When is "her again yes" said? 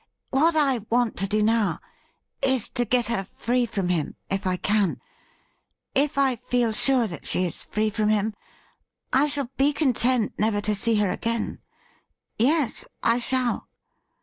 10.95-12.83